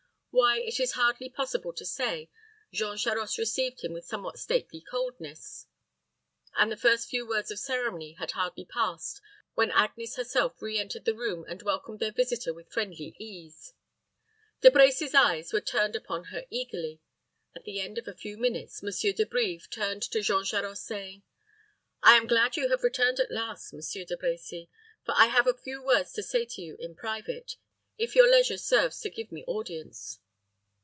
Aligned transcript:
Why, 0.33 0.59
it 0.59 0.79
is 0.79 0.93
hardly 0.93 1.29
possible 1.29 1.73
to 1.73 1.85
say, 1.85 2.29
Jean 2.71 2.95
Charost 2.97 3.37
received 3.37 3.81
him 3.83 3.91
with 3.91 4.05
somewhat 4.05 4.39
stately 4.39 4.79
coldness; 4.79 5.67
and 6.55 6.71
the 6.71 6.77
first 6.77 7.09
few 7.09 7.27
words 7.27 7.51
of 7.51 7.59
ceremony 7.59 8.13
had 8.13 8.31
hardly 8.31 8.63
passed, 8.63 9.19
when 9.55 9.71
Agnes 9.71 10.15
herself 10.15 10.61
re 10.61 10.79
entered 10.79 11.03
the 11.03 11.13
room 11.13 11.43
and 11.49 11.61
welcomed 11.61 11.99
their 11.99 12.13
visitor 12.13 12.53
with 12.53 12.71
friendly 12.71 13.13
ease. 13.19 13.73
De 14.61 14.71
Brecy's 14.71 15.13
eyes 15.13 15.51
were 15.51 15.61
turned 15.61 15.97
upon 15.97 16.23
her 16.25 16.45
eagerly. 16.49 17.01
At 17.53 17.65
the 17.65 17.81
end 17.81 17.97
of 17.97 18.07
a 18.07 18.15
few 18.15 18.37
minutes, 18.37 18.81
Monsieur 18.81 19.11
De 19.11 19.25
Brives 19.25 19.67
turned 19.67 20.01
to 20.03 20.21
Jean 20.21 20.45
Charost, 20.45 20.85
saying, 20.85 21.23
"I 22.03 22.15
am 22.15 22.25
glad 22.25 22.55
you 22.55 22.69
have 22.69 22.83
returned 22.83 23.19
at 23.19 23.31
last, 23.31 23.73
Monsieur 23.73 24.05
De 24.05 24.15
Brecy; 24.15 24.69
for 25.05 25.13
I 25.15 25.25
have 25.27 25.45
a 25.45 25.53
few 25.53 25.83
words 25.83 26.13
to 26.13 26.23
say 26.23 26.45
to 26.45 26.61
you 26.61 26.77
in 26.79 26.95
private, 26.95 27.57
if 27.97 28.15
your 28.15 28.31
leisure 28.31 28.57
serves 28.57 28.99
to 29.01 29.09
give 29.11 29.31
me 29.31 29.43
audience." 29.45 30.17